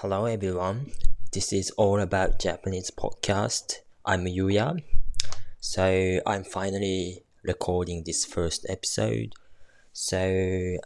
[0.00, 0.92] Hello everyone.
[1.30, 3.80] This is all about Japanese podcast.
[4.06, 4.82] I'm Yuya.
[5.60, 9.34] So I'm finally recording this first episode.
[9.92, 10.78] So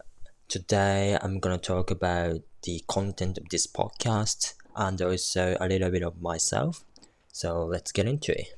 [0.48, 5.90] today I'm going to talk about the content of this podcast and also a little
[5.92, 6.84] bit of myself.
[7.30, 8.56] So let's get into it.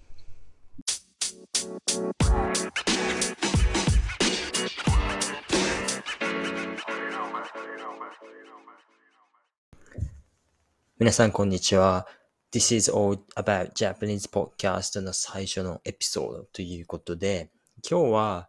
[10.98, 12.06] 皆さん、こんにちは。
[12.50, 17.50] This is all about Japanese podcast の最初のエピソードということで、
[17.86, 18.48] 今日は、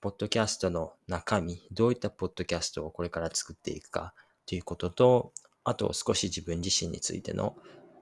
[0.00, 4.12] ポッドキャストの中身、どういったポッドキャストをこれから作っていくか
[4.44, 7.54] ということと、あと少し自分自身についての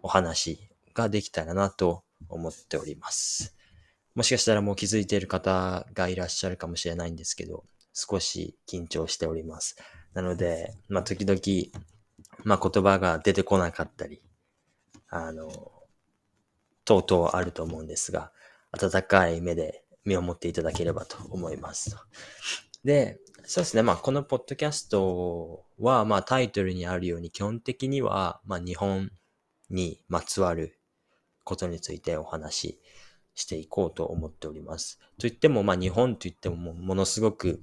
[0.03, 3.55] お話ができたらなと思っております。
[4.15, 9.77] もしかしたらもう気づいている方がいらっしゃるかもしれないんですけど、少し緊張しております。
[10.15, 11.39] なので、まあ、時々
[12.45, 14.23] まあ、言葉が出てこなかったり、
[15.09, 15.51] あの、
[16.85, 18.33] とうとうあると思うんですが、
[18.73, 21.97] 温かい目で見守っていただければと思います。
[22.85, 23.83] で、そうですね。
[23.83, 29.11] まあ、このポッドキャストは、まあ、タイトルにあるように、基本的には、まあ、日本
[29.71, 30.79] にまつわる
[31.45, 32.81] ことについてお話し
[33.35, 34.99] していこうと思っております。
[35.19, 37.63] といっても、まあ、日本といっても、ものすごく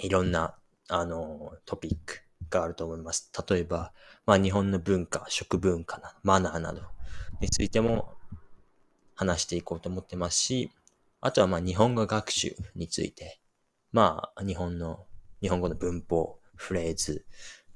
[0.00, 0.56] いろんな、
[0.88, 3.30] あの、トピックがあると思います。
[3.48, 3.92] 例えば、
[4.26, 6.82] まあ日本の文化、食文化な、マナーなど
[7.40, 8.14] についても
[9.14, 10.70] 話していこうと思ってますし、
[11.20, 13.40] あとはまあ日本語学習について、
[13.92, 15.06] まあ日本の、
[15.40, 17.24] 日本語の文法、フレーズ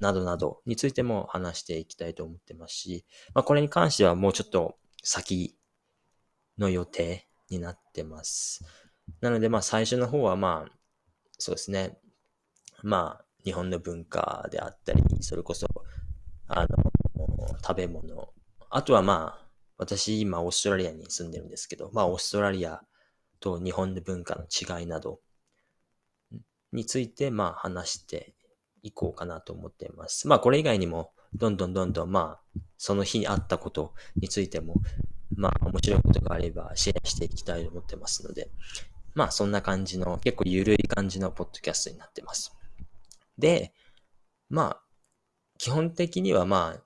[0.00, 5.56] などなどについても話していきたいと思ってますし、まあこれに関してはもうちょっと先
[6.58, 8.64] の予定になってます。
[9.20, 10.72] なのでまあ最初の方はまあ、
[11.38, 11.98] そうですね。
[12.82, 15.66] まあ日本の文化であったり、それこそ、
[16.48, 16.68] あの、
[17.62, 18.32] 食べ物。
[18.70, 19.42] あとはまあ、
[19.78, 22.82] 私今オーストラリアに住んでるんですけど、まあオーストラリア
[23.40, 25.20] と日本の文化の違いなど
[26.72, 28.34] についてまあ話して
[28.82, 30.28] いこうかなと思っています。
[30.28, 34.76] まあこれ以外にもどんどんどんどんまあその日にあったことについても
[35.34, 38.50] まあ面白いことがあればシェアしていきたいと思ってますので、
[39.14, 42.56] まあそんな感じの結構ゆるい感じのポッドキャストになってます。
[43.38, 43.74] で、
[44.48, 44.82] まあ、
[45.58, 46.82] 基本的にはまあ、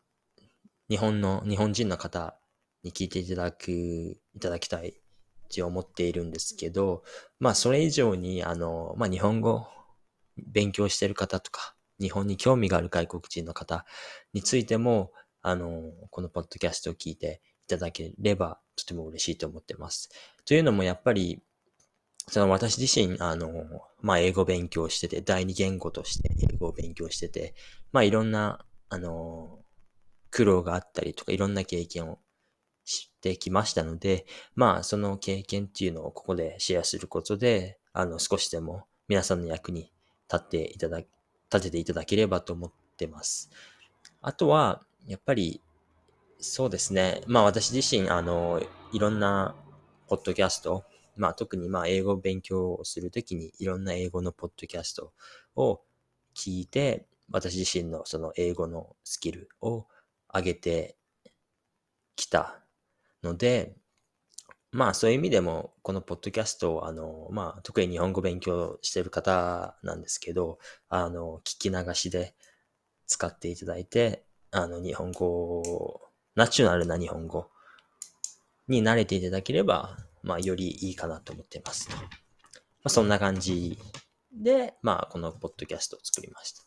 [0.88, 2.38] 日本の、日本人の方
[2.82, 4.92] に聞いていただく、いただきたいっ
[5.48, 7.02] て思っているんですけど、
[7.38, 9.66] まあ、それ以上に、あの、まあ、日本語
[10.36, 13.86] 勉強してる方とか、日本に興味がある外国人の方
[14.32, 20.10] についても、あの、このポッドキャストを聞いていただければ、とても嬉しいと思ってます。
[20.44, 21.42] というのも、やっぱり、
[22.28, 23.48] その私自身、あの、
[24.00, 27.54] まあ、英語勉強してて、第二言語として英語を勉強してて、
[27.92, 29.60] まあ、いろんな、あの、
[30.30, 32.18] 苦労があったりとか、いろんな経験を
[32.84, 34.26] してきましたので、
[34.56, 39.92] まあ、その経験っていうのをここでシェアすることで、あの、少しでも皆さんの役に
[40.32, 41.08] 立っていただ、立
[41.62, 43.50] てていただければと思ってます。
[44.20, 45.60] あとは、やっぱり、
[46.40, 47.22] そうですね。
[47.28, 48.60] まあ私自身、あの、
[48.92, 49.54] いろんな
[50.08, 50.84] ポッドキャスト、
[51.16, 55.12] まあ特にまあ英語勉強をするときにいろんな英語のポッドキャスト
[55.56, 55.82] を
[56.34, 59.86] 聞いて、私自身のその英語のスキルを
[60.32, 60.96] 上げて
[62.14, 62.60] きた
[63.22, 63.76] ので、
[64.72, 72.34] まあそういう意味でも、このポッドキャストを、あの、まあ特に日本語勉強してる方なんですけど、あの、聞き流しで
[73.06, 76.02] 使っていただいて、あの、日本語、
[76.34, 77.50] ナチュラルな日本語
[78.68, 81.96] に慣れていただければ、まあ、よりいいかなと思ってますと。
[81.96, 82.02] ま
[82.84, 83.78] あ、そんな感じ
[84.32, 86.62] で、まあ、このポッドキャストを作りました。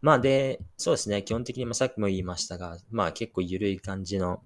[0.00, 4.42] まあ、で、そうですね、基本的に、まあ、さっきも言いましたが、まあ、結構緩い感じの、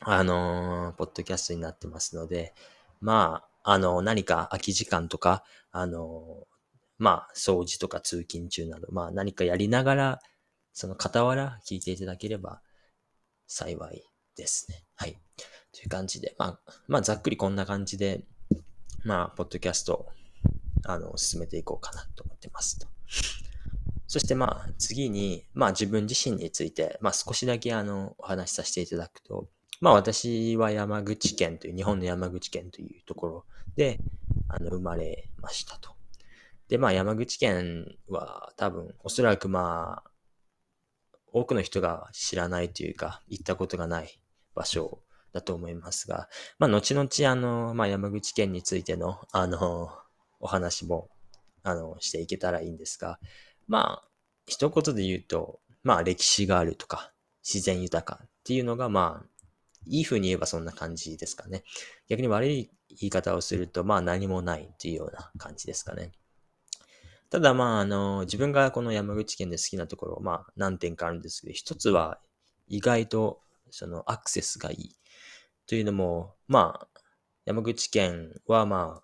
[0.00, 2.54] あのー、ポッドキャストになってますので、
[3.00, 5.42] まあ、あの、何か空き時間とか、
[5.72, 6.46] あの、
[6.98, 10.18] まあ、掃除とか通勤中など、まあ、何かやりながら、
[10.74, 12.60] その傍ら聞いていただければ
[13.46, 14.02] 幸い
[14.36, 14.84] ですね。
[15.72, 18.24] という感じで、まあ、まあ、ざっくりこんな感じで、
[19.04, 20.08] まあ、ポッドキャスト
[20.84, 22.88] あの、進めていこうかなと思ってますと。
[24.06, 29.48] そしてまあ、次に、まあ自分自身について、まあ少しだけあの、お話しさせていただくと、
[29.80, 33.44] まあ私は山口県という、日本の山口県というところ
[33.76, 33.98] で、
[34.48, 35.90] あの、生まれましたと。
[36.68, 40.10] で、まあ山口県は多分、おそらくまあ、
[41.32, 44.20] 多くの人が知らないというか、行ったことがない
[44.54, 45.00] 場所
[45.32, 46.28] だと思いますが、
[46.58, 49.90] まあ、後々、あの、まあ、山口県についての、あの、
[50.40, 51.08] お話も、
[51.62, 53.18] あの、していけたらいいんですが、
[53.68, 54.08] まあ、
[54.46, 57.12] 一言で言うと、まあ、歴史があるとか、
[57.42, 59.26] 自然豊かっていうのが、まあ、
[59.86, 61.64] いい風に言えばそんな感じですかね。
[62.08, 66.12] 逆に悪い言い方をすると、まあ何もないっていうような感じですかね。
[67.30, 72.18] ただまあ、あの、自分がこの山口県で好きなところ、まあ何点かあるんですけど、一つは
[72.68, 73.40] 意外と
[73.70, 74.96] そのアクセスがいい。
[75.70, 76.88] というのも、まあ、
[77.44, 79.02] 山口県はま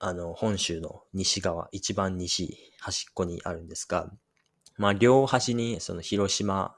[0.00, 4.10] あ、あの、本州の西側、一番西、端っこにあるんですが、
[4.78, 6.74] まあ、両端にその広島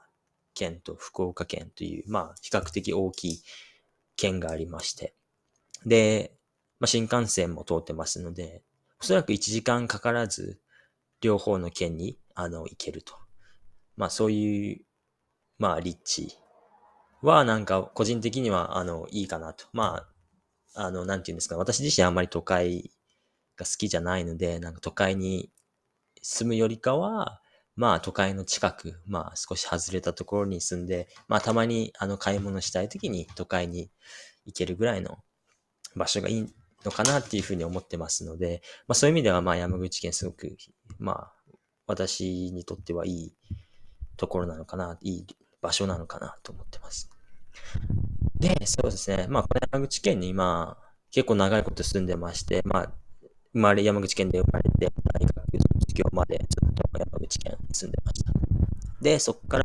[0.53, 3.43] 県と福岡県という、まあ、比較的大きい
[4.15, 5.15] 県がありまして、
[5.87, 6.35] で、
[6.79, 8.61] まあ、新幹線も通ってますので、
[9.01, 10.59] おそらく1時間かからず、
[11.19, 13.15] 両方の県に、あの、行けると。
[13.97, 14.85] まあ、そういう、
[15.57, 16.37] まあ、立地
[17.21, 19.65] は、なんか、個人的には、あの、いいかなと。
[19.73, 20.07] ま
[20.75, 22.91] あ、あの、なんていうんですか、私自身あんまり都会
[23.57, 25.51] が好きじゃないので、なんか都会に
[26.21, 27.41] 住むよりかは、
[27.75, 33.89] まあ都会の近く、まあ少し外れたところに住んで、まあたまにあの買い物したい時に都会に
[34.45, 35.19] 行けるぐらいの
[35.95, 36.53] 場所がいい
[36.83, 40.55] のかなっていうふうに思ってますので、まあそういう意味ではまあ山口県すごく、
[40.99, 41.33] まあ
[41.87, 43.35] 私にとってはいい
[44.17, 45.25] ところなのかな、いい
[45.61, 47.09] 場所なのかなと思ってます。
[48.39, 49.27] で、そうですね。
[49.29, 50.77] まあこれ山口県に今
[51.11, 52.93] 結構長いこと住んでまして、まあ
[53.53, 55.35] 生まれ、山口県で生まれて、大学
[55.81, 58.31] 卒業までずっと山口県に住んでました。
[59.01, 59.63] で、そこから、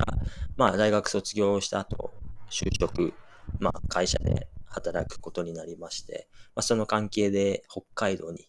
[0.57, 2.13] まあ、大学卒業した後、
[2.51, 3.13] 就職、
[3.61, 6.27] まあ、会社で働くことになりまして、
[6.57, 8.49] まあ、その関係で北海道に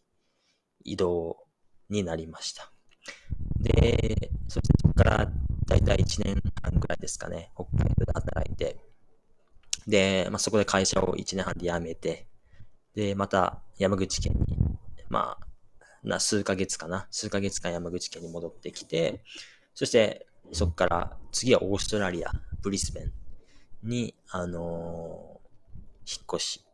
[0.84, 1.38] 移動
[1.90, 2.72] になりました。
[3.60, 5.32] で、そしてそこから
[5.68, 8.78] 大体1年半ぐらいですかね、北海道で働いて、
[9.88, 12.28] で、まあ、そこで会社を1年半で辞めて、
[12.96, 14.58] で、また山口県に
[15.10, 15.48] まあ、
[16.04, 17.08] な数ヶ月かな。
[17.12, 19.24] 数ヶ月間山口県に戻ってきて、
[19.74, 22.32] そしてそこから次はオーストラリア、
[22.62, 23.14] ブリスベン
[23.84, 26.66] に、あのー、引っ越し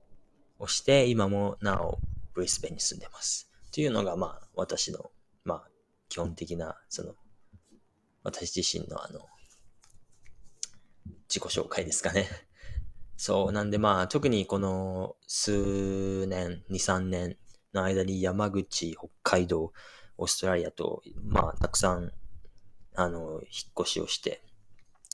[0.59, 1.99] をして、今もなお
[2.33, 3.49] ブリスベンに住んでます。
[3.71, 5.11] というのが、まあ、私の、
[5.43, 5.67] まあ、
[6.09, 7.15] 基本的な、その、
[8.23, 9.27] 私自身のあの、
[11.29, 12.27] 自己紹介ですかね。
[13.17, 17.37] そう、なんでまあ、特にこの数年、2、3年
[17.73, 19.73] の間に山口、北海道、
[20.17, 22.11] オーストラリアと、まあ、たくさん、
[22.95, 24.43] あの、引っ越しをして、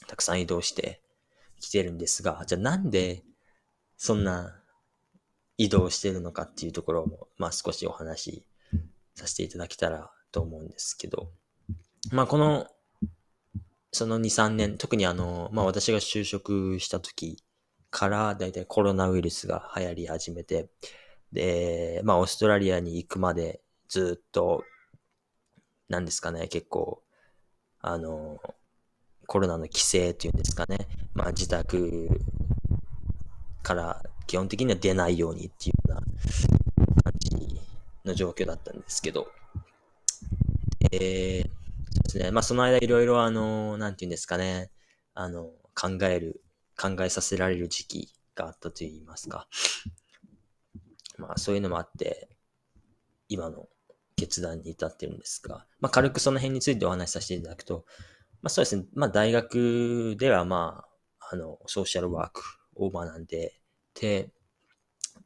[0.08, 1.02] たくさん移動して
[1.60, 3.24] きてるんですが、じゃあなんで、
[3.98, 4.64] そんな
[5.58, 8.46] 移動してるのかっていうところも、まあ少しお話し
[9.16, 11.32] させていただけたらと思うんですけど、
[12.12, 12.68] まあこの、
[13.92, 17.44] その2、3年、特にあの、まあ私が就職した時
[17.90, 20.70] からだいたいコロナウイルスが流行り始めて、
[21.32, 24.64] で、まあ、オーストラリアに行くまでずっと、
[25.88, 27.04] なんですかね、結構、
[27.82, 28.40] あの、
[29.28, 32.10] コロナの規制っていうんですかね、まあ、自宅
[33.62, 37.62] から基本的には出ないようにっていうような感じ
[38.06, 39.28] の状況だったんですけど、
[40.92, 41.50] えー、
[42.10, 44.72] ですね、まあ、その間いろいろあの、なんていうんですかね、
[45.14, 46.42] あの、考える、
[46.80, 49.48] 考えさせられる時期があったと言いますか、
[51.18, 52.30] まあそういうのもあって、
[53.28, 53.68] 今の
[54.16, 57.86] 決断に至ってるんですが、まあ軽くその辺についてお話しさせていただくと、
[58.42, 60.86] まあそうですね、まあ大学ではま
[61.20, 62.42] あ、あの、ソーシャルワーク
[62.76, 63.62] を学んで
[63.94, 64.32] て、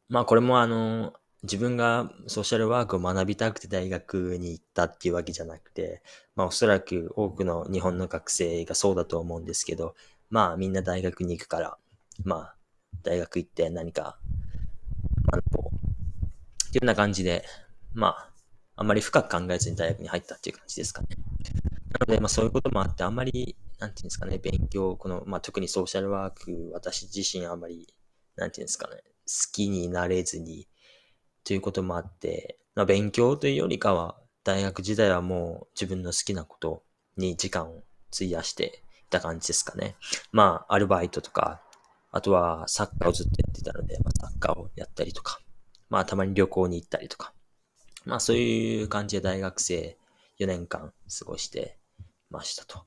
[0.10, 6.02] まあこれもあの、自分がソーシャルワークを学びたくて大学に行ったっていうわけじゃなくて、
[6.36, 9.96] まあおそらく多くの日本の学生がそうだと思うんですけど、
[10.30, 11.78] まあみんな大学に行くから、
[12.24, 12.56] まあ
[13.04, 14.18] 大学行って何か
[15.32, 17.44] 学ぼうっていうような感じで、
[17.94, 18.30] まあ、
[18.76, 21.10] あんまり深く考えずに大学に入ったっていう感じですかね。
[22.00, 27.94] なので、まあそういうこともあって、あんまり、なんていうんですかね、勉強、この、まあ特にソーシャルワーク、私自身あんまり、
[28.36, 30.68] なんていうんですかね、好きになれずに、
[31.44, 36.84] ということもあって、まあ勉強というよりかは、大学時代はもう自分の好きなこと
[37.18, 37.84] に時間を
[38.14, 39.96] 費やしていた感じですかね。
[40.32, 41.62] まあ、アルバイトとか、
[42.12, 45.40] あとはサッカーをずっとやってたので、まあ、サッカーをやったりとか、
[45.90, 47.34] まあたまに旅行に行ったりとか、
[48.06, 49.98] まあそういう感じで大学生
[50.40, 51.78] 4年間過ごして
[52.30, 52.86] ましたと。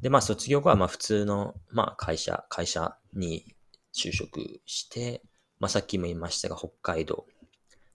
[0.00, 3.54] で、まあ卒業後はまあ普通の、まあ会社、会社に
[3.94, 5.22] 就職して、
[5.58, 7.26] まあさっきも言いましたが北海道、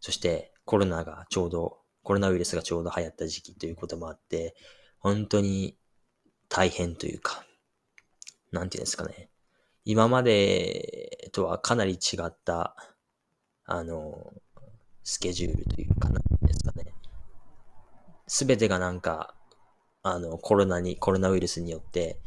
[0.02, 4.56] そしてコロナがちょうど、コロナウイルスがちょうど流行った時期ということもあって、
[5.00, 5.78] 本当に
[6.50, 7.46] 大変というか、
[8.52, 9.30] なんていうんですかね。
[9.86, 12.76] 今までとはかなり違った
[13.74, 14.34] あの、
[15.04, 16.94] スケジュールというかなんですかね。
[18.28, 19.34] すべてがなんか、
[20.04, 22.20] あの、コロナに、コロナウイルスによって、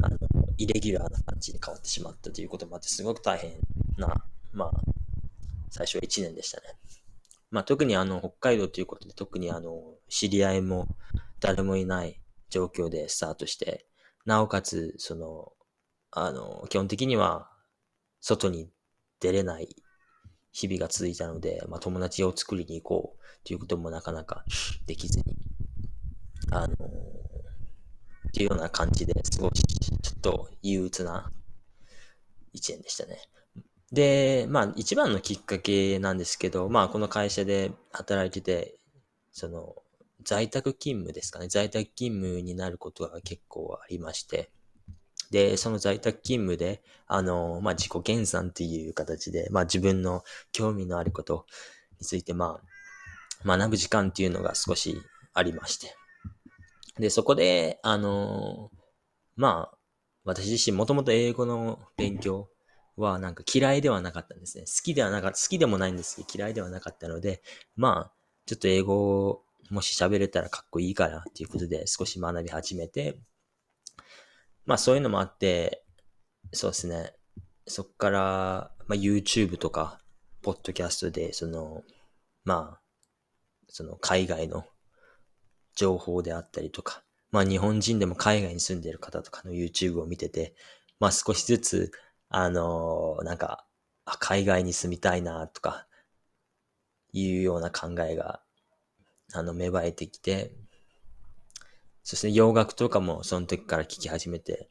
[0.00, 0.16] あの、
[0.56, 3.52] イレギュラーな感じに変わってしまったということもあって、すごく大変
[3.98, 4.08] な、
[4.52, 4.70] まあ、
[5.68, 6.68] 最初は1年でしたね。
[7.50, 10.86] まあ、特にあの、北海道ということで、特にあの、知り合いも
[11.40, 13.86] 誰もいない状況でスタートして、
[14.26, 15.52] なおかつ、その、
[16.10, 17.50] あの、基本的には、
[18.20, 18.70] 外に
[19.20, 19.76] 出れない
[20.52, 24.44] 日々が続いたので、まあ、友達を作りに行こうということもなかなか
[24.86, 25.24] できずに、
[26.50, 31.30] あのっていうような感じですごい、ちょっと憂鬱な
[32.52, 33.18] 一年でしたね。
[33.92, 38.76] で、まあ、一番のきっかけなんですけど、まあ、この会社で働いてて、
[39.32, 39.76] その、
[40.24, 41.48] 在宅勤務ですかね。
[41.48, 44.50] 在宅勤務になることが結構ありまして、
[45.30, 51.46] で、その在宅勤務で、あの、まあ、自己減算っていう形で、まあ、自分の興味のあること
[51.98, 52.60] について、ま
[53.44, 55.00] あ、学ぶ時間っていうのが少し
[55.32, 55.94] ありまして。
[56.98, 58.70] で、そこで、あの、
[59.36, 59.78] まあ、
[60.24, 62.50] 私自身もともと英語の勉強
[63.02, 64.64] はなんか嫌いではなかったんですね。
[64.64, 67.42] 好きではなかった、好きでもないんですけど嫌いではなかったので、
[67.76, 68.12] まあ、
[68.46, 73.20] ちょっと英語をもし喋れたらかっこいいからっていうことで少し学び始めて、
[74.64, 75.84] まあそういうのもあって、
[76.52, 77.12] そうですね。
[77.66, 80.00] そっから、まあ YouTube とか、
[80.42, 81.82] ポッドキャストで、その、
[82.44, 82.80] まあ、
[83.68, 84.64] その海外の
[85.74, 90.54] 情報であったりとか、まあ日本人でも海外に住んでる方とかの YouTube を見てて、
[91.00, 91.92] まあ少しずつ、
[92.28, 93.64] あの、なんか、
[94.04, 95.86] 海外に住みたいなとか、
[97.12, 98.40] いうような考えが、
[99.32, 100.52] あの、芽生えてきて、
[102.02, 104.68] そして洋楽とかもその時から聞き始めて、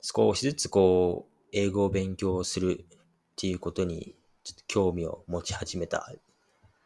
[0.00, 2.98] 少しずつこう、英語を勉強するっ
[3.36, 4.14] ていうことに、
[4.44, 6.12] ちょっと興味を持ち始めた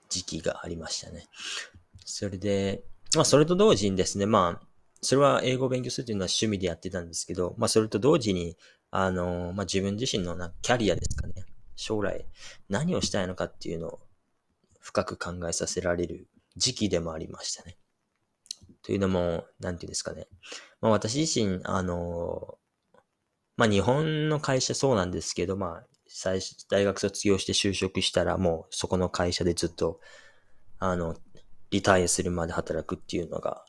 [0.09, 1.27] 時期がありましたね。
[2.05, 4.67] それで、まあそれと同時にですね、まあ、
[5.03, 8.57] それは英語を勉強するというのは趣味でやってたんですけど、まあそれと同時に、
[8.97, 11.35] あの、まあ自分自身のなキャリアですかね。
[11.75, 12.25] 将来
[12.69, 14.01] 何をしたいのかっていうのを
[14.81, 17.77] 深く考えさせられる時期でもありましたね。
[18.83, 20.29] というのも、なんていうんですかね。
[20.81, 22.57] まあ私自身、あの、
[23.57, 29.99] まあ日本の会社そうなんですけど、まあ最初、大学卒業して就職したらもうそこの会社でずっと、
[30.79, 31.17] あの、
[31.73, 33.65] リタイアするまで働くっていうのが、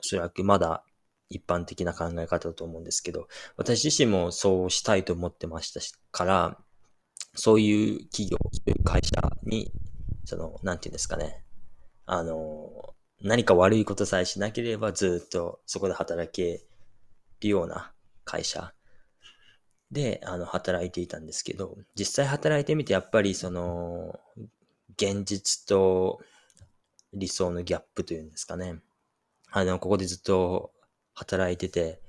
[0.00, 0.82] おそらくまだ
[1.28, 5.80] 一般的な考え方だと思うんですけど、私自身もそうしたいと思ってました
[6.10, 6.58] から、
[7.34, 9.10] そういう企業、そういう会社
[9.42, 9.70] に、
[10.24, 11.44] その、なんていうんですかね、
[12.06, 16.64] あの、何か悪いことさえしなければずっとそこで働け
[17.40, 17.92] るような
[18.24, 18.72] 会社
[19.90, 24.18] で、あの、働いていたんですけど、実際働いてみてやっぱりその、
[24.96, 26.20] 現実と
[27.12, 28.80] 理想のギャップというんですかね。
[29.50, 30.72] あの、ここでずっと
[31.16, 32.00] 働いてて、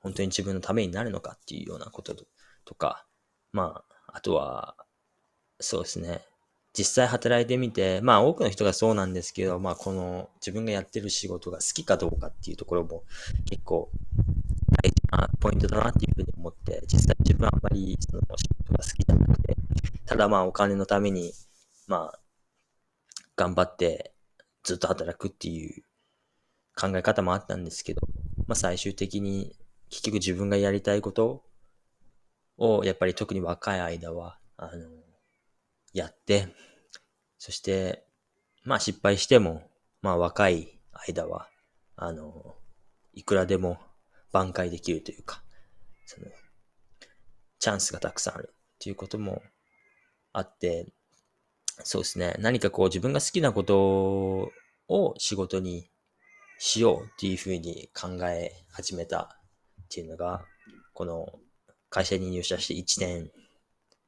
[0.00, 2.16] 本当に自分のためになるのかっていうようなこと
[2.64, 3.06] とか、
[3.52, 4.74] まあ、あとは、
[5.60, 6.22] そうですね。
[6.76, 13.04] 実際働いてみて、まあ多くの人がそうなんですけど、まあこの自分がやってる仕事が好きかどうかっていうところも
[13.48, 13.90] 結構
[14.82, 19.56] 大事なポイントだなっていうふうに思って、実際自分はあんまりその仕事が好きじゃなくて、
[20.04, 21.32] ただまあお金のために、
[21.86, 22.18] まあ
[23.36, 24.12] 頑張って
[24.64, 25.84] ずっと働くっていう
[26.76, 28.00] 考え方もあったんですけど、
[28.46, 29.56] まあ最終的に
[29.90, 31.44] 結局自分がやりたいこと
[32.58, 34.88] をやっぱり特に若い間は、あの、
[35.92, 36.48] やって、
[37.38, 38.04] そして、
[38.64, 39.62] まあ失敗しても、
[40.02, 41.48] まあ若い間は、
[41.96, 42.56] あの、
[43.12, 43.78] いくらでも
[44.32, 45.42] 挽回できるというか、
[46.06, 46.26] その、
[47.58, 49.42] チャンスがたくさんあるっていうことも
[50.32, 50.92] あって、
[51.82, 54.50] そうですね、何かこう自分が好きなこと
[54.88, 55.88] を仕事に
[56.66, 59.36] しようっていうふうに考え始めた
[59.82, 60.46] っていうのが、
[60.94, 61.28] この
[61.90, 63.30] 会社に入社して1年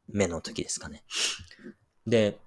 [0.08, 1.04] 目の時ですかね。
[2.06, 2.38] で、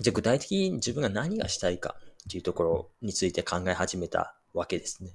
[0.00, 5.12] じゃあ具体的に自分が何がしたいかっていうところについて考え始めたわけですね。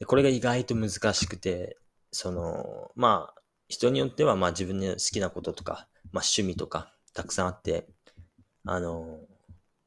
[0.00, 1.78] でこれが意外と難しくて、
[2.10, 7.86] その、まあ、人によってはまあ自分の好きなこととか、まあ趣味とかたくさんあって、
[8.64, 9.20] あの、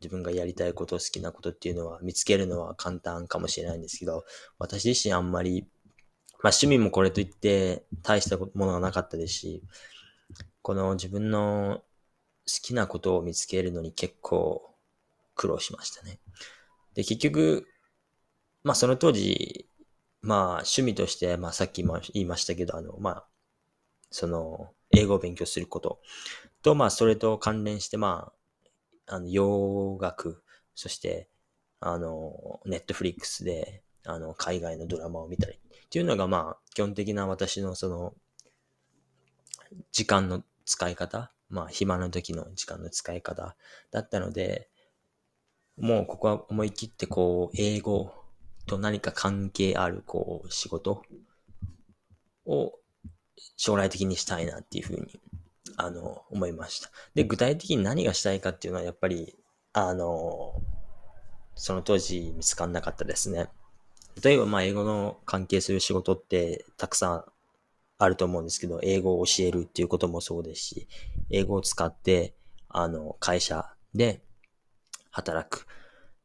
[0.02, 4.26] 自分がやりたいこと、好きなことっていうのは見つけるのは簡単かもしれないんですけど、
[4.58, 5.68] 私自身あんまり、
[6.42, 9.64] まあ趣味もこれといって大したものがなかったですし、
[10.62, 11.82] この自分の
[12.48, 14.76] 好きなことを見つけるのに結構
[15.36, 16.20] 苦労しましたね。
[16.94, 17.68] で、結局、
[18.64, 19.70] まあその当時、
[20.22, 23.28] まあ趣味として、まあさっきも言いましたけど、あの、まあ、
[24.12, 26.02] その、英語を勉強すること
[26.64, 28.39] と、まあそれと関連して、まあ、
[29.10, 30.44] あの、洋楽、
[30.76, 31.30] そして、
[31.82, 38.14] あの、ネットフリックスであの、海外のドラマを見たりっていうのが、まあ、基本的な私のその、
[39.92, 43.56] 時間の使い方、まあ、暇な時の時間の使い方
[43.92, 44.70] だったので、
[45.78, 48.12] もうここは思い切ってこう、英語
[48.66, 51.04] と何か関係あるこう、仕事
[52.46, 52.74] を
[53.58, 55.20] 将来的にしたいなっていうふうに、
[55.78, 56.92] あの、思いました。
[57.16, 59.38] で、具体的に何がしたいかっていうのはやっぱり、
[59.74, 60.62] あの、
[61.56, 63.50] その当時見つかんなかったですね。
[64.24, 67.26] 例えば、まあ、英語の関係する仕事ってたくさん
[67.98, 70.88] あると思うんですけど、英語を教えるっていうこともそうですし、
[71.30, 72.34] 英語を使って、
[72.70, 74.22] あの、会社で
[75.12, 75.66] 働く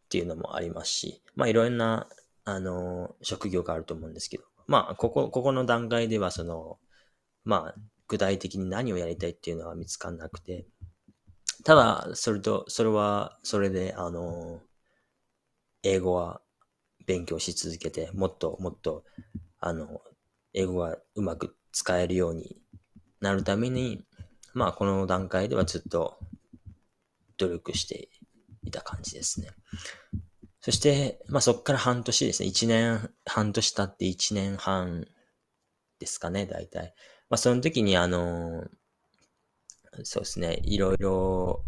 [0.04, 2.08] っていうのもありますし、まあ、いろんな、
[2.44, 6.78] あの、職業があると思うんですけど、まあ、ここ、ここの段階では、その、
[7.44, 10.66] まあ、具体的に何をやりたいっていうのは見つかんなくて、
[11.64, 14.61] ただ、それと、それは、それで、あの、
[15.82, 16.42] 英語は
[17.06, 19.04] 勉強し続けて、もっともっと、
[19.61, 20.02] あの、
[20.52, 22.56] 英語がうまく使えるように
[23.20, 24.04] なるために、
[24.52, 26.18] まあ、この段階ではずっと
[27.38, 28.08] 努力して
[28.62, 29.49] いた感じですね。
[30.61, 32.49] そして、まあ、そこから半年ですね。
[32.49, 35.06] 1年、半年経って1年半
[35.99, 36.94] ですかね、大体。
[37.34, 38.64] まあ、その時に、あの、
[40.04, 41.64] そうですね、いろいろ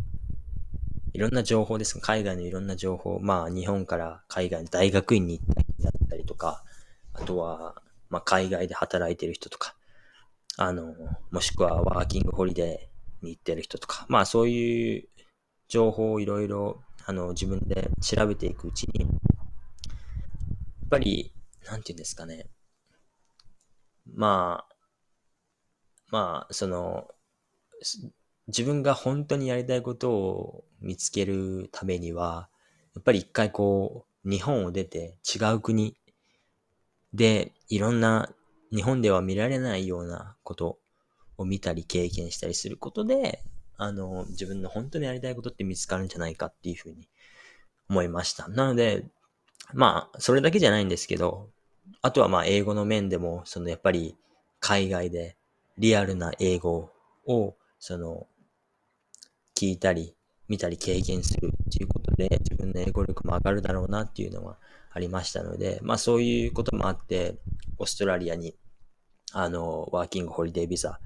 [1.13, 6.63] いろんな情報です海外のいろんな情報、まあ日本から海外の大学院に行ったりだったりとか、
[7.15, 9.75] あとは、まあ海外で働いてる人とか、
[10.57, 10.95] あの、
[11.33, 15.09] もしくはワーキングホリデーに行ってる人とか、まあそういう
[15.67, 19.11] 情報をいろいろ、あの、自分で調べていくうちに、やっ
[20.91, 21.33] ぱり、
[21.69, 22.47] なんていうんですかね。
[24.15, 24.66] まあ、
[26.11, 27.09] まあ、その、
[28.49, 32.49] 自分が本当にやりたいことを見つけるためには、
[32.95, 35.97] やっぱり一回こう、日本を出て違う国
[37.15, 38.31] でいろんな
[38.75, 40.79] 日本では見られないようなこと
[41.39, 43.43] を見たり経験したりすることで、
[43.77, 47.09] あの、自分の本当にやりたいことって見つかるんじゃないかっていうふうに
[47.89, 48.49] 思いました。
[48.49, 49.05] なので、
[49.75, 51.51] まあ、それだけじゃないんですけど、
[52.03, 54.17] あとはまあ、英語の面でも、そのやっぱり
[54.61, 55.37] 海外で
[55.79, 56.91] リアルな英語
[57.27, 58.27] を、その、
[59.55, 60.15] 聞いたり、
[60.49, 64.59] 見たり経験するっていうことで、自分の英語力も上がるだろうなっていうのは
[64.91, 67.37] ありましたので、まあそういうこともあって、
[67.79, 68.57] オーストラリアに、
[69.33, 71.01] あの、ワーキングホリデービザ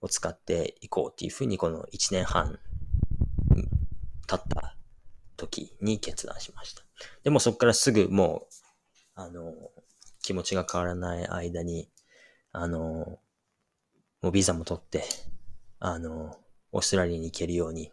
[0.00, 2.58] を使っていこうっていうふうに、この1年半
[4.26, 4.76] 経った
[5.36, 6.82] 時に決断しました。
[7.22, 8.54] でもそこからすぐもう、
[9.14, 9.52] あの、
[10.22, 11.88] 気持ちが変わらない間に、
[12.52, 13.18] あの、
[14.22, 15.04] もうビザも取って、
[15.80, 16.36] あの、
[16.70, 17.90] オーストラリアに行けるように、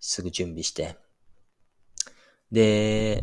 [0.00, 0.96] すぐ準備して、
[2.50, 3.22] で、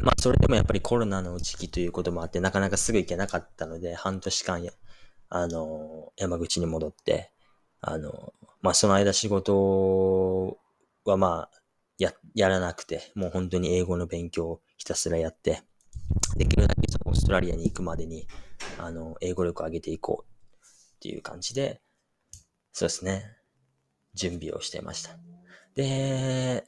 [0.00, 4.72] まあ、それでもやっぱりコロナの時期ということもあって、なかなかすぐ行けなかったので、半年間や、
[5.30, 7.32] あの、山口に戻って、
[7.80, 10.58] あの、まあ、その間仕事
[11.04, 11.60] はまあ、
[11.98, 15.62] や、やらなくて、もう本当に英語の勉強をひたすらやって、
[16.36, 18.28] できるだけオーストラリアに行くまでに、
[18.78, 20.31] あの、英語力を上げていこう
[21.02, 21.80] っていう感じで、
[22.72, 23.24] そうですね。
[24.14, 25.18] 準備をしてました。
[25.74, 26.64] で、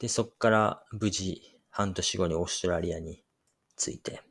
[0.00, 3.22] で、そっから無事半年後にオーストラリアに
[3.76, 4.22] 着いて、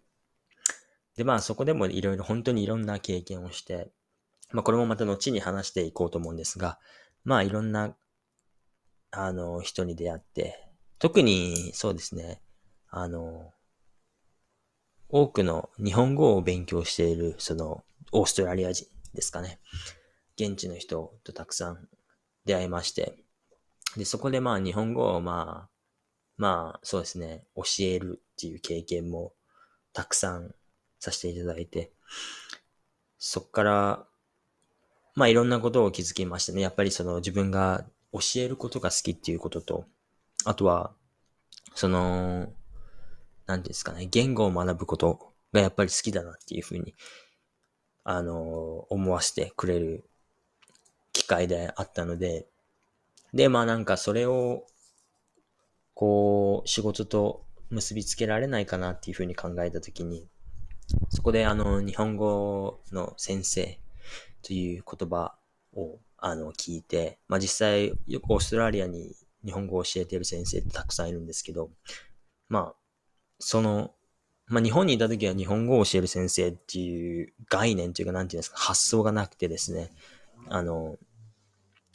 [1.16, 3.92] で、まあそこでもいろいろ本当にいろんな経験をして、
[4.52, 6.80] まあこれもまた後に話していこうと思うんですが、
[7.24, 7.96] まあいろんな、
[9.12, 12.42] あの、人に出会って、特にそうですね、
[12.90, 13.54] あの、
[15.10, 19.60] 多くの日本語を勉強している、その、オーストラリア人ですかね。
[20.36, 21.88] 現地の人とたくさん
[22.46, 23.18] 出会いまして、
[23.98, 25.70] で、そこでまあ日本語をまあ、
[26.38, 29.34] まあそうですね、教えるっていう経験も
[29.94, 30.56] たくさん
[31.00, 31.92] させていただいて、
[33.18, 34.06] そこから、
[35.14, 36.62] まあいろんなことを気づきましたね。
[36.62, 39.86] やっぱりその自分が教えることが好きっていうことと、
[40.46, 40.94] あとは、
[41.76, 42.52] その、
[43.46, 46.96] なんですかね、言語を学ぶことがやっぱり好きだなっていうふうに、
[48.04, 50.04] あの、思わせてくれる
[51.14, 52.48] 機会であったので、
[53.34, 54.66] で、まあなんかそれを、
[55.94, 60.28] こう、仕事と結びつけられないかなっていうふうに考えたときに、
[61.10, 63.80] そこであの、日本語の先生
[64.42, 65.36] という言葉
[65.74, 71.70] を、あの、聞いて、まあ実際、よくオーストラリアに日本語を教えている先生ってたくさんいるんですけど、
[72.50, 72.76] まあ、
[73.40, 73.94] その、
[74.52, 79.90] まあ日本にいた時は日本語を教える先生っていう概念というか、なんていうんですか、発想がなくてですね、
[80.50, 80.98] あの、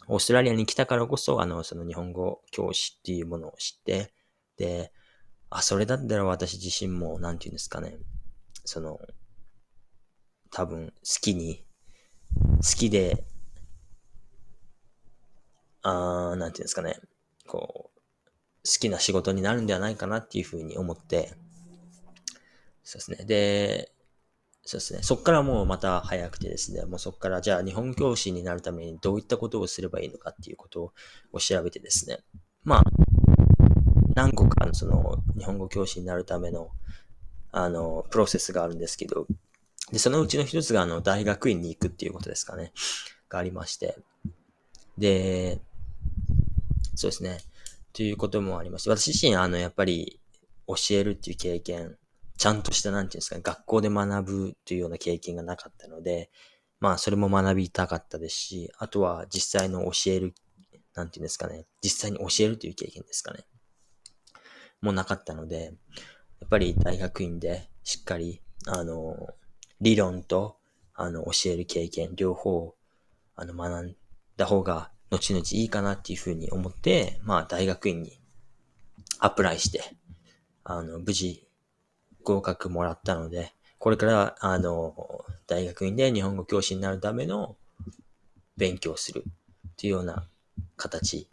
[0.09, 4.11] オーストラリアに来たからこそ、あの、その日本語教師っていうものを知って、
[4.57, 4.91] で、
[5.51, 7.99] あ、それだったら私自身も、なんて言うんですかね。
[8.65, 8.99] その、
[10.51, 11.63] 多分、好きに、
[12.57, 13.27] 好きで、
[15.83, 17.01] あー、なんて言うんですかね。
[17.47, 17.99] こう、
[18.65, 21.35] 好きな仕事になるんではないかなっていうふうに思って、
[22.87, 23.27] そうですね。
[23.27, 23.91] で、
[24.63, 25.01] そうですね。
[25.03, 30.93] そっからもうまた早くてですね、もうそっからじゃあ日本教師になるためにどういったことをすればいいのかっていうこと
[31.33, 32.21] を調べてですね。
[32.63, 32.83] まあ、
[34.15, 36.71] 何個かのその日本語教師になるための、
[37.51, 39.27] あの、プロセスがあるんですけど、
[39.91, 42.73] で、そのうちの一つがあの、大学院に行くっていうことですかね。
[43.29, 43.99] がありまして。
[44.97, 45.61] で、
[46.95, 47.39] そうですね。
[47.93, 50.21] ということもありまして、私自身あの、やっぱり
[50.69, 51.97] 教えるっていう経験
[52.37, 56.31] ちゃんとした、なんていうんですかね、学校で学ぶというような経験がなかったので、
[56.81, 60.35] まあ、それも学びたかったですし、あとは実際の教える、
[60.95, 63.47] なんていうんですかね、実際に教えるという経験ですかね。
[64.83, 65.73] もなかったので、
[66.41, 69.29] やっぱり大学院でしっかり、あの、
[69.81, 70.59] 理論と、
[70.95, 72.75] あの、教える経験、両方、
[73.35, 73.97] あの、学ん
[74.37, 78.21] だ方が、後々いいかなっていうふうに思って、まあ、大学院に
[79.21, 79.83] アプライして、
[80.65, 81.46] あの、無事、
[82.27, 87.57] 合格もらったので、これから、あの、大学院で日本語教師になるための
[88.57, 90.29] 勉強するっていうような
[90.77, 91.29] 形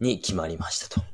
[0.00, 1.06] に決まりましたと。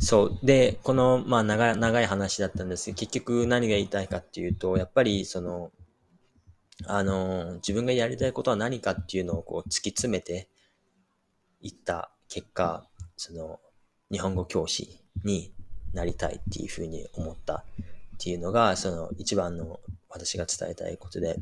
[0.00, 0.38] そう。
[0.42, 5.70] で、この、まあ長い、長い話だったんですけど、結局何が言いたいかっていうと、やっぱりその、
[6.86, 10.48] あの、自分がやりたいことは何かっていうのをこう突き詰めて
[11.60, 12.84] いった結果、
[13.16, 13.60] その、
[14.10, 15.54] 日本語教師に
[15.92, 17.64] なりたいっていうふうに思ったっ
[18.18, 21.40] ていうのが、その一番の私が伝えたいことで、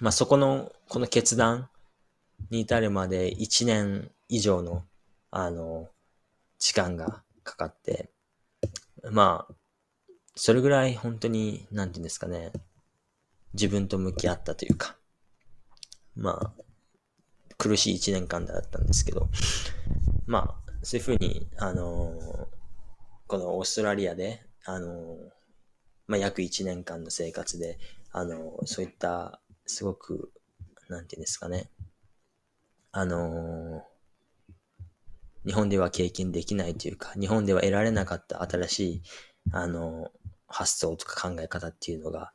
[0.00, 1.68] まあそこの、この決断
[2.50, 4.84] に至るまで1年以上の、
[5.30, 5.88] あの、
[6.58, 8.10] 時間がかかって、
[9.10, 9.54] まあ、
[10.34, 12.52] それぐらい本当に、なんていうんですかね、
[13.52, 14.96] 自分と向き合ったというか、
[16.16, 16.62] まあ、
[17.58, 19.28] 苦しい1年間だったんですけど、
[20.26, 22.48] まあ、そういうふうに、あの
[23.34, 25.16] このオーストラリアで、あの、
[26.06, 27.80] まあ、約1年間の生活で、
[28.12, 30.30] あの、そういった、すごく、
[30.88, 31.68] なんていうんですかね、
[32.92, 33.82] あの、
[35.44, 39.02] 日本では経験できないというか、日本では得られなかった新しい、
[39.50, 40.12] あの、
[40.46, 42.32] 発想とか考え方っていうのが、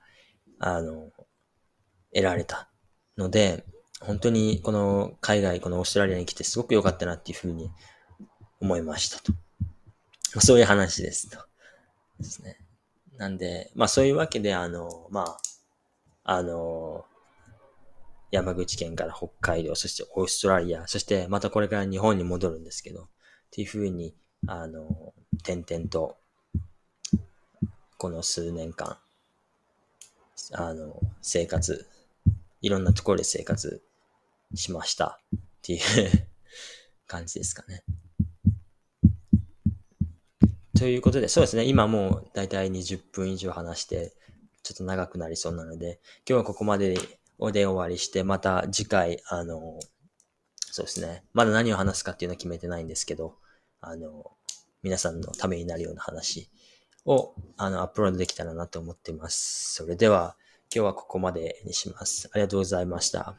[0.59, 1.11] あの、
[2.13, 2.69] 得られた
[3.17, 3.63] ので、
[4.01, 7.71] 本当にこの海外、このオーストラリアに来てすごく良かったなっていうふうに
[8.59, 9.31] 思いましたと。
[10.37, 11.37] そういう話ですと。
[12.19, 12.57] ですね。
[13.17, 15.39] なんで、まあそういうわけで、あの、まあ、
[16.23, 17.05] あの、
[18.31, 23.07] 山口県から北海道、そしてオーストラリア、そしてまたこれから日本に戻るんですけど、っ
[23.51, 24.13] ていうふうに、
[24.47, 25.13] あの、
[25.43, 26.17] 点々と、
[27.97, 28.97] この数年間、
[30.53, 31.87] あの、生活、
[32.61, 33.81] いろんなところで生活
[34.53, 35.81] しましたっていう
[37.07, 37.83] 感じですかね。
[40.79, 41.65] ということで、そうですね。
[41.65, 44.13] 今もうだいたい20分以上話して、
[44.63, 49.77] ちょっと長くなりそうなので、今日はここまでで終わりして、また次回、あの、
[50.71, 51.25] そうですね。
[51.33, 53.35] まだ何を話すかっていうのは決めてないんですけど、
[53.81, 54.31] あの、
[54.81, 56.49] 皆さんのためになるような話
[57.05, 59.73] を、あの、アップロードできたらなと思っています。
[59.73, 60.37] それでは、
[60.73, 62.29] 今日はここまでにします。
[62.31, 63.35] ありがとうございました。